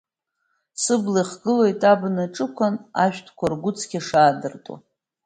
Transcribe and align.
Сыбла 0.81 1.21
ихгылоит 1.23 1.81
абна 1.91 2.23
аҿықәан, 2.25 2.75
ашәҭқәа 3.03 3.45
ргәы 3.51 3.71
цқьа 3.77 4.01
шадыртуа. 4.07 4.77